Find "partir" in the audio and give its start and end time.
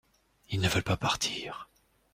0.97-1.69